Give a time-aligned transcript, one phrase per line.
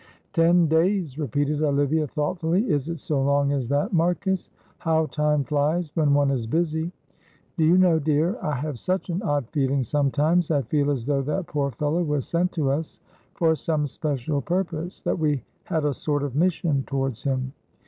[0.33, 4.49] "Ten days," repeated Olivia, thoughtfully; "is it so long as that, Marcus?
[4.79, 6.91] How time flies when one is busy!
[7.55, 10.49] Do you know, dear, I have such an odd feeling sometimes.
[10.49, 12.99] I feel as though that poor fellow was sent to us
[13.35, 17.53] for some special purpose, that we had a sort of mission towards him.